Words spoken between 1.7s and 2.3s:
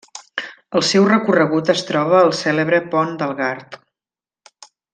es troba